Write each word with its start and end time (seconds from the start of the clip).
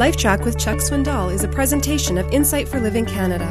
LifeTrac 0.00 0.46
with 0.46 0.58
Chuck 0.58 0.78
Swindoll 0.78 1.30
is 1.30 1.44
a 1.44 1.48
presentation 1.48 2.16
of 2.16 2.26
Insight 2.32 2.66
for 2.66 2.80
Living 2.80 3.04
Canada. 3.04 3.44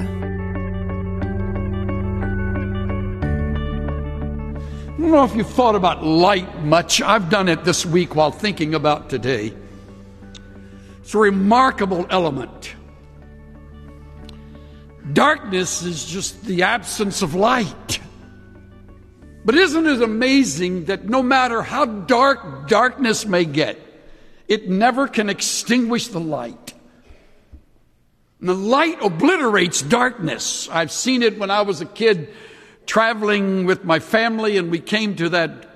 I 4.87 4.99
don't 4.99 5.11
know 5.11 5.23
if 5.23 5.35
you've 5.35 5.47
thought 5.47 5.75
about 5.75 6.03
light 6.03 6.63
much. 6.63 7.03
I've 7.03 7.29
done 7.29 7.49
it 7.49 7.65
this 7.65 7.85
week 7.85 8.15
while 8.15 8.31
thinking 8.31 8.73
about 8.73 9.11
today. 9.11 9.53
It's 11.01 11.13
a 11.13 11.19
remarkable 11.19 12.07
element. 12.09 12.73
Darkness 15.13 15.83
is 15.83 16.03
just 16.03 16.45
the 16.45 16.63
absence 16.63 17.21
of 17.21 17.35
light. 17.35 17.99
But 19.45 19.53
isn't 19.53 19.85
it 19.85 20.01
amazing 20.01 20.85
that 20.85 21.05
no 21.05 21.21
matter 21.21 21.61
how 21.61 21.85
dark 21.85 22.67
darkness 22.67 23.27
may 23.27 23.45
get, 23.45 23.77
it 24.49 24.67
never 24.67 25.07
can 25.07 25.29
extinguish 25.29 26.09
the 26.09 26.19
light? 26.19 26.73
And 28.41 28.49
the 28.49 28.53
light 28.53 29.01
obliterates 29.01 29.81
darkness. 29.81 30.67
I've 30.69 30.91
seen 30.91 31.23
it 31.23 31.39
when 31.39 31.51
I 31.51 31.61
was 31.61 31.79
a 31.79 31.85
kid 31.85 32.29
traveling 32.85 33.65
with 33.65 33.85
my 33.85 33.99
family 33.99 34.57
and 34.57 34.71
we 34.71 34.79
came 34.79 35.15
to 35.17 35.29
that 35.29 35.67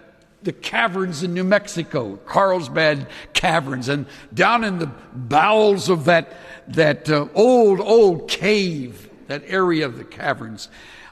the 0.43 0.51
caverns 0.51 1.23
in 1.23 1.33
New 1.33 1.43
Mexico, 1.43 2.17
Carlsbad 2.25 3.07
Caverns, 3.33 3.87
and 3.87 4.05
down 4.33 4.65
in 4.65 4.77
the 4.79 4.91
bowels 5.13 5.89
of 5.89 6.05
that 6.05 6.33
that 6.67 7.09
uh, 7.09 7.27
old 7.33 7.79
old 7.79 8.29
cave, 8.29 9.09
that 9.27 9.43
area 9.47 9.85
of 9.85 9.97
the 9.97 10.03
caverns, 10.03 10.67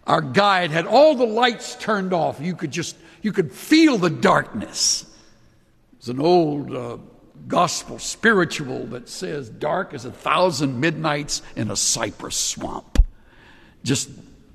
our 0.05 0.21
guide 0.21 0.71
had 0.71 0.85
all 0.85 1.15
the 1.15 1.25
lights 1.25 1.75
turned 1.75 2.13
off. 2.13 2.39
You 2.41 2.55
could 2.55 2.71
just, 2.71 2.97
you 3.21 3.31
could 3.31 3.51
feel 3.51 3.97
the 3.97 4.09
darkness. 4.09 5.05
It's 5.97 6.07
an 6.07 6.19
old 6.19 6.75
uh, 6.75 6.97
gospel 7.47 7.99
spiritual 7.99 8.85
that 8.87 9.09
says, 9.09 9.49
dark 9.49 9.93
as 9.93 10.05
a 10.05 10.11
thousand 10.11 10.79
midnights 10.79 11.41
in 11.55 11.71
a 11.71 11.75
cypress 11.75 12.35
swamp. 12.35 13.03
Just 13.83 14.09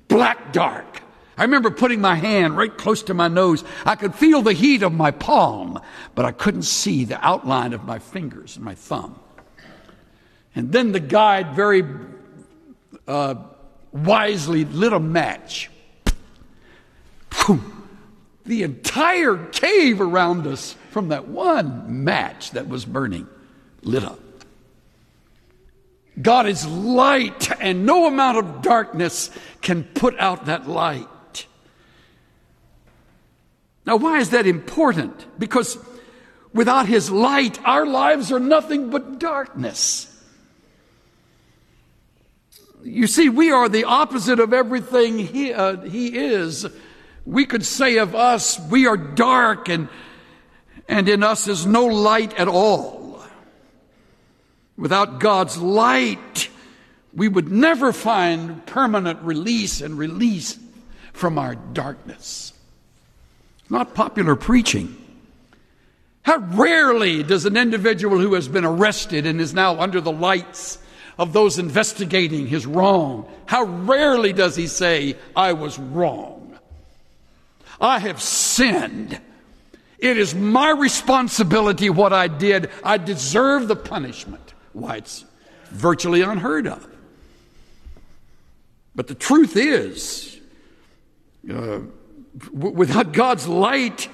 black 0.07 0.53
dark. 0.53 1.01
I 1.37 1.43
remember 1.43 1.69
putting 1.69 2.01
my 2.01 2.15
hand 2.15 2.57
right 2.57 2.75
close 2.75 3.03
to 3.03 3.13
my 3.13 3.27
nose. 3.27 3.63
I 3.85 3.95
could 3.95 4.15
feel 4.15 4.41
the 4.41 4.53
heat 4.53 4.81
of 4.81 4.91
my 4.91 5.11
palm, 5.11 5.79
but 6.15 6.25
I 6.25 6.31
couldn't 6.31 6.63
see 6.63 7.05
the 7.05 7.23
outline 7.23 7.73
of 7.73 7.83
my 7.83 7.99
fingers 7.99 8.55
and 8.55 8.65
my 8.65 8.73
thumb. 8.73 9.19
And 10.55 10.71
then 10.71 10.91
the 10.91 10.99
guide 10.99 11.53
very 11.55 11.83
uh, 13.07 13.35
wisely 13.91 14.65
lit 14.65 14.93
a 14.93 14.99
match. 14.99 15.69
The 18.47 18.63
entire 18.63 19.37
cave 19.47 20.01
around 20.01 20.47
us 20.47 20.75
from 20.91 21.09
that 21.09 21.27
one 21.27 22.03
match 22.03 22.51
that 22.51 22.67
was 22.67 22.85
burning 22.85 23.27
lit 23.83 24.03
up. 24.03 24.19
God 26.19 26.47
is 26.47 26.65
light, 26.65 27.51
and 27.61 27.85
no 27.85 28.07
amount 28.07 28.37
of 28.37 28.61
darkness 28.61 29.29
can 29.61 29.83
put 29.83 30.17
out 30.17 30.45
that 30.45 30.67
light. 30.67 31.45
Now, 33.85 33.97
why 33.97 34.19
is 34.19 34.31
that 34.31 34.47
important? 34.47 35.25
Because 35.37 35.77
without 36.53 36.87
His 36.87 37.11
light, 37.11 37.59
our 37.63 37.85
lives 37.85 38.31
are 38.31 38.39
nothing 38.39 38.89
but 38.89 39.19
darkness. 39.19 40.13
You 42.83 43.07
see, 43.07 43.29
we 43.29 43.51
are 43.51 43.69
the 43.69 43.83
opposite 43.83 44.39
of 44.39 44.53
everything 44.53 45.19
he, 45.19 45.53
uh, 45.53 45.81
he 45.81 46.17
is. 46.17 46.65
We 47.27 47.45
could 47.45 47.65
say 47.65 47.97
of 47.97 48.15
us, 48.15 48.57
we 48.69 48.87
are 48.87 48.95
dark 48.95 49.67
and, 49.67 49.89
and 50.87 51.09
in 51.09 51.23
us 51.23 51.49
is 51.49 51.65
no 51.65 51.85
light 51.85 52.33
at 52.39 52.47
all. 52.47 53.21
Without 54.77 55.19
God's 55.19 55.57
light, 55.57 56.49
we 57.13 57.27
would 57.27 57.51
never 57.51 57.91
find 57.91 58.65
permanent 58.65 59.21
release 59.23 59.81
and 59.81 59.97
release 59.97 60.57
from 61.11 61.37
our 61.37 61.55
darkness. 61.55 62.53
Not 63.69 63.93
popular 63.93 64.37
preaching. 64.37 64.95
How 66.21 66.37
rarely 66.37 67.23
does 67.23 67.43
an 67.43 67.57
individual 67.57 68.19
who 68.19 68.35
has 68.35 68.47
been 68.47 68.63
arrested 68.63 69.25
and 69.25 69.41
is 69.41 69.53
now 69.53 69.81
under 69.81 69.99
the 69.99 70.13
lights 70.13 70.77
of 71.17 71.33
those 71.33 71.59
investigating 71.59 72.47
his 72.47 72.65
wrong. 72.65 73.29
How 73.47 73.63
rarely 73.63 74.31
does 74.31 74.55
he 74.55 74.67
say, 74.67 75.17
I 75.35 75.53
was 75.53 75.77
wrong. 75.77 76.36
I 77.79 77.99
have 77.99 78.21
sinned. 78.21 79.19
It 79.99 80.17
is 80.17 80.35
my 80.35 80.71
responsibility 80.71 81.89
what 81.89 82.13
I 82.13 82.27
did. 82.27 82.69
I 82.83 82.97
deserve 82.97 83.67
the 83.67 83.75
punishment. 83.75 84.53
Why, 84.73 84.97
it's 84.97 85.25
virtually 85.69 86.21
unheard 86.21 86.67
of. 86.67 86.87
But 88.95 89.07
the 89.07 89.15
truth 89.15 89.55
is, 89.55 90.39
uh, 91.51 91.79
without 92.51 93.11
God's 93.11 93.47
light, 93.47 94.09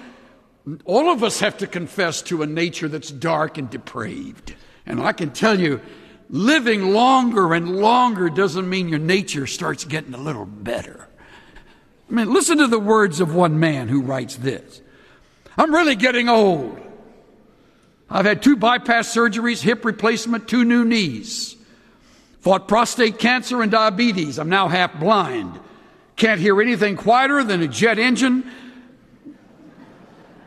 all 0.85 1.09
of 1.09 1.23
us 1.23 1.39
have 1.39 1.57
to 1.59 1.67
confess 1.67 2.21
to 2.23 2.41
a 2.41 2.45
nature 2.45 2.87
that's 2.87 3.11
dark 3.11 3.57
and 3.57 3.69
depraved. 3.69 4.55
And 4.85 5.01
I 5.01 5.13
can 5.13 5.31
tell 5.31 5.59
you, 5.59 5.81
living 6.29 6.93
longer 6.93 7.53
and 7.53 7.77
longer 7.77 8.29
doesn't 8.29 8.69
mean 8.69 8.89
your 8.89 8.99
nature 8.99 9.47
starts 9.47 9.85
getting 9.85 10.13
a 10.13 10.17
little 10.17 10.45
better. 10.45 11.07
I 12.13 12.15
mean, 12.15 12.31
listen 12.31 12.59
to 12.59 12.67
the 12.67 12.77
words 12.77 13.19
of 13.21 13.33
one 13.33 13.59
man 13.59 13.87
who 13.87 14.03
writes 14.03 14.35
this 14.35 14.81
I'm 15.57 15.73
really 15.73 15.95
getting 15.95 16.29
old. 16.29 16.79
I've 18.07 18.25
had 18.25 18.43
two 18.43 18.55
bypass 18.55 19.13
surgeries, 19.13 19.63
hip 19.63 19.83
replacement, 19.83 20.47
two 20.47 20.63
new 20.63 20.85
knees. 20.85 21.55
Fought 22.41 22.67
prostate 22.67 23.17
cancer 23.17 23.63
and 23.63 23.71
diabetes. 23.71 24.37
I'm 24.37 24.49
now 24.49 24.67
half 24.67 24.99
blind. 24.99 25.59
Can't 26.15 26.39
hear 26.39 26.61
anything 26.61 26.97
quieter 26.97 27.43
than 27.43 27.63
a 27.63 27.67
jet 27.67 27.97
engine. 27.97 28.47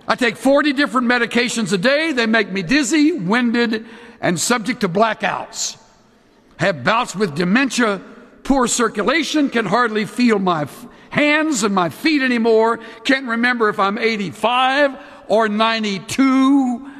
I 0.06 0.14
take 0.14 0.36
40 0.36 0.72
different 0.72 1.08
medications 1.08 1.72
a 1.72 1.78
day. 1.78 2.12
They 2.12 2.26
make 2.26 2.52
me 2.52 2.62
dizzy, 2.62 3.10
winded, 3.12 3.86
and 4.20 4.38
subject 4.38 4.82
to 4.82 4.88
blackouts. 4.88 5.82
Have 6.58 6.84
bouts 6.84 7.16
with 7.16 7.34
dementia, 7.34 8.00
poor 8.46 8.68
circulation, 8.68 9.50
can 9.50 9.66
hardly 9.66 10.04
feel 10.04 10.38
my 10.38 10.62
f- 10.62 10.86
hands 11.10 11.64
and 11.64 11.74
my 11.74 11.88
feet 11.88 12.22
anymore, 12.22 12.78
can't 13.02 13.26
remember 13.26 13.68
if 13.68 13.80
I'm 13.80 13.98
85 13.98 14.96
or 15.26 15.48
92. 15.48 16.90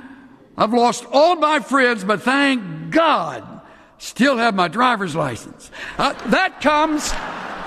I've 0.57 0.73
lost 0.73 1.07
all 1.13 1.37
my 1.37 1.61
friends, 1.61 2.03
but 2.03 2.23
thank 2.23 2.91
God, 2.91 3.61
still 3.99 4.37
have 4.37 4.57
my 4.57 4.67
driver's 4.67 5.15
license. 5.15 5.71
Uh, 5.97 6.15
that 6.31 6.61
comes, 6.61 7.11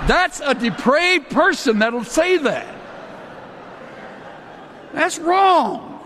that's 0.07 0.41
a 0.41 0.53
depraved 0.53 1.29
person 1.29 1.79
that'll 1.79 2.03
say 2.03 2.37
that. 2.37 2.75
That's 4.91 5.19
wrong. 5.19 6.03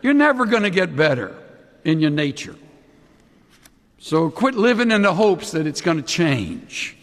You're 0.00 0.14
never 0.14 0.46
going 0.46 0.62
to 0.62 0.70
get 0.70 0.96
better 0.96 1.36
in 1.84 2.00
your 2.00 2.10
nature. 2.10 2.54
So 3.98 4.30
quit 4.30 4.54
living 4.54 4.90
in 4.90 5.02
the 5.02 5.14
hopes 5.14 5.50
that 5.52 5.66
it's 5.66 5.80
going 5.80 5.96
to 5.96 6.02
change. 6.02 6.96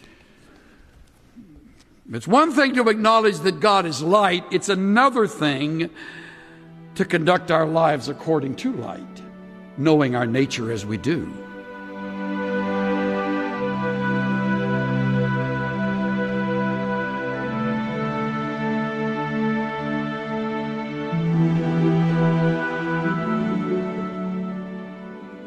It's 2.10 2.28
one 2.28 2.52
thing 2.52 2.74
to 2.74 2.88
acknowledge 2.88 3.38
that 3.40 3.60
God 3.60 3.84
is 3.84 4.00
light, 4.00 4.44
it's 4.50 4.68
another 4.68 5.26
thing 5.26 5.90
to 6.94 7.04
conduct 7.04 7.50
our 7.50 7.66
lives 7.66 8.08
according 8.08 8.56
to 8.56 8.72
light, 8.72 9.22
knowing 9.76 10.14
our 10.14 10.26
nature 10.26 10.72
as 10.72 10.86
we 10.86 10.96
do. 10.96 11.45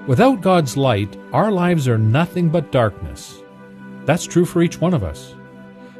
Without 0.10 0.42
God's 0.42 0.76
light, 0.76 1.16
our 1.34 1.52
lives 1.52 1.88
are 1.88 2.00
nothing 2.00 2.50
but 2.50 2.72
darkness. 2.72 3.44
That's 4.06 4.26
true 4.26 4.44
for 4.44 4.64
each 4.64 4.82
one 4.82 4.96
of 4.96 5.04
us. 5.04 5.36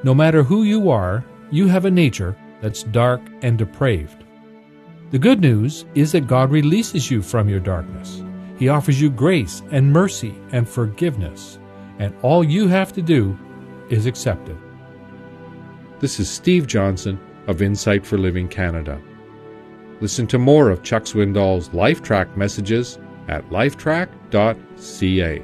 No 0.02 0.16
matter 0.16 0.42
who 0.42 0.64
you 0.64 0.90
are, 0.90 1.24
you 1.52 1.68
have 1.68 1.86
a 1.86 1.92
nature 1.92 2.36
that's 2.60 2.82
dark 2.82 3.22
and 3.44 3.56
depraved. 3.56 4.24
The 5.12 5.20
good 5.20 5.42
news 5.42 5.86
is 5.94 6.12
that 6.14 6.26
God 6.26 6.50
releases 6.50 7.12
you 7.12 7.22
from 7.22 7.50
your 7.50 7.60
darkness. 7.60 8.24
He 8.58 8.68
offers 8.68 9.00
you 9.00 9.12
grace 9.12 9.62
and 9.70 9.94
mercy 9.94 10.34
and 10.54 10.68
forgiveness, 10.68 11.60
and 12.00 12.12
all 12.24 12.44
you 12.44 12.68
have 12.68 12.92
to 12.94 13.04
do 13.04 13.38
is 13.92 14.08
accept 14.08 14.50
it. 14.50 14.58
This 16.00 16.20
is 16.20 16.28
Steve 16.28 16.66
Johnson 16.66 17.20
of 17.46 17.62
Insight 17.62 18.08
for 18.08 18.18
Living 18.18 18.48
Canada. 18.48 19.00
Listen 20.02 20.26
to 20.26 20.40
more 20.40 20.72
of 20.72 20.82
Chuck 20.82 21.04
Swindoll's 21.04 21.70
LifeTrac 21.70 22.36
messages 22.36 22.98
at 23.30 23.50
lifetrac.ca. 23.50 25.44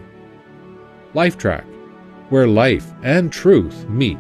LifeTrac, 1.14 1.66
where 2.30 2.48
life 2.48 2.92
and 3.04 3.32
truth 3.32 3.88
meet. 3.88 4.18